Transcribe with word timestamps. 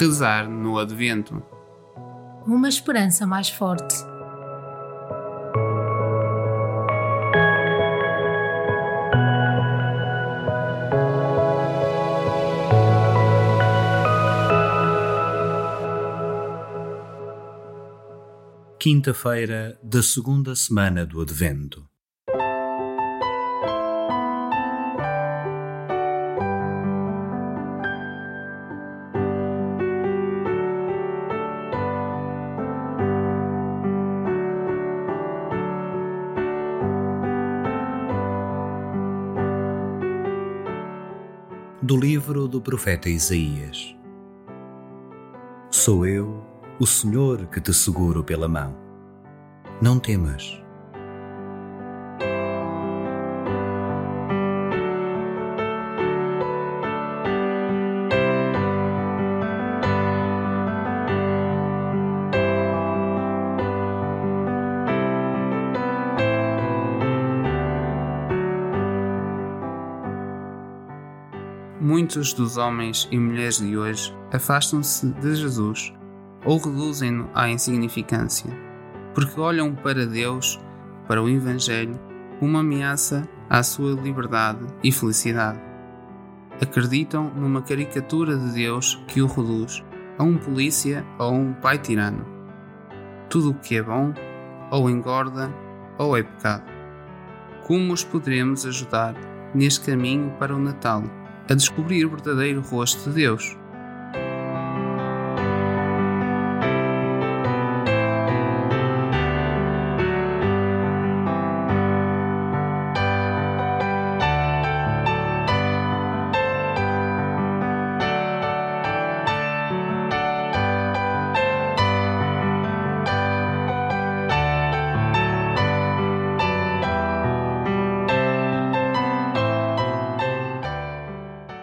Rezar 0.00 0.48
no 0.48 0.78
Advento. 0.78 1.42
Uma 2.46 2.70
esperança 2.70 3.26
mais 3.26 3.50
forte. 3.50 3.94
Quinta-feira 18.78 19.78
da 19.82 20.02
segunda 20.02 20.56
semana 20.56 21.04
do 21.04 21.20
Advento. 21.20 21.89
Do 41.90 41.96
livro 41.96 42.46
do 42.46 42.60
profeta 42.60 43.08
Isaías. 43.08 43.96
Sou 45.72 46.06
eu, 46.06 46.40
o 46.78 46.86
Senhor, 46.86 47.46
que 47.46 47.60
te 47.60 47.74
seguro 47.74 48.22
pela 48.22 48.46
mão. 48.46 48.76
Não 49.82 49.98
temas. 49.98 50.59
Muitos 71.90 72.32
dos 72.32 72.56
homens 72.56 73.08
e 73.10 73.18
mulheres 73.18 73.58
de 73.58 73.76
hoje 73.76 74.16
afastam-se 74.32 75.08
de 75.08 75.34
Jesus 75.34 75.92
ou 76.44 76.56
reduzem-no 76.56 77.28
à 77.34 77.50
insignificância, 77.50 78.48
porque 79.12 79.40
olham 79.40 79.74
para 79.74 80.06
Deus, 80.06 80.60
para 81.08 81.20
o 81.20 81.28
Evangelho, 81.28 81.98
uma 82.40 82.60
ameaça 82.60 83.28
à 83.48 83.64
sua 83.64 84.00
liberdade 84.00 84.64
e 84.84 84.92
felicidade. 84.92 85.60
Acreditam 86.62 87.28
numa 87.34 87.60
caricatura 87.60 88.36
de 88.36 88.52
Deus 88.52 89.02
que 89.08 89.20
o 89.20 89.26
reduz 89.26 89.82
a 90.16 90.22
um 90.22 90.38
polícia 90.38 91.04
ou 91.18 91.34
um 91.34 91.54
pai 91.54 91.76
tirano. 91.76 92.24
Tudo 93.28 93.50
o 93.50 93.54
que 93.54 93.78
é 93.78 93.82
bom 93.82 94.14
ou 94.70 94.88
engorda 94.88 95.52
ou 95.98 96.16
é 96.16 96.22
pecado. 96.22 96.62
Como 97.66 97.92
os 97.92 98.04
poderemos 98.04 98.64
ajudar 98.64 99.16
neste 99.52 99.90
caminho 99.90 100.30
para 100.38 100.54
o 100.54 100.58
Natal? 100.60 101.02
A 101.50 101.54
descobrir 101.54 102.06
o 102.06 102.10
verdadeiro 102.10 102.60
rosto 102.60 103.10
de 103.10 103.16
Deus. 103.16 103.59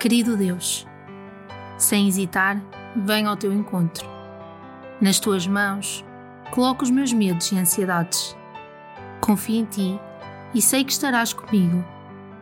Querido 0.00 0.34
Deus, 0.34 0.86
sem 1.76 2.08
hesitar, 2.08 2.58
venho 2.96 3.28
ao 3.28 3.36
teu 3.36 3.52
encontro. 3.52 4.08
Nas 4.98 5.20
tuas 5.20 5.46
mãos, 5.46 6.02
coloco 6.52 6.84
os 6.84 6.90
meus 6.90 7.12
medos 7.12 7.52
e 7.52 7.58
ansiedades. 7.58 8.34
Confio 9.20 9.56
em 9.56 9.66
ti 9.66 10.00
e 10.54 10.62
sei 10.62 10.84
que 10.84 10.92
estarás 10.92 11.34
comigo 11.34 11.84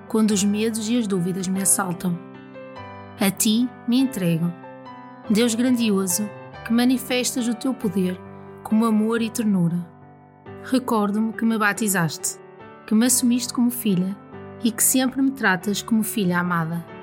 quando 0.06 0.30
os 0.30 0.44
medos 0.44 0.88
e 0.88 0.96
as 0.96 1.08
dúvidas 1.08 1.48
me 1.48 1.60
assaltam. 1.60 2.16
A 3.18 3.28
ti 3.28 3.68
me 3.88 3.98
entrego, 3.98 4.52
Deus 5.28 5.56
grandioso, 5.56 6.30
que 6.64 6.72
manifestas 6.72 7.48
o 7.48 7.54
teu 7.54 7.74
poder 7.74 8.16
como 8.62 8.86
amor 8.86 9.20
e 9.20 9.28
ternura. 9.28 9.84
Recordo-me 10.62 11.32
que 11.32 11.44
me 11.44 11.58
batizaste, 11.58 12.38
que 12.86 12.94
me 12.94 13.06
assumiste 13.06 13.52
como 13.52 13.68
filha 13.68 14.16
e 14.62 14.70
que 14.70 14.84
sempre 14.84 15.20
me 15.20 15.32
tratas 15.32 15.82
como 15.82 16.04
filha 16.04 16.38
amada. 16.38 16.97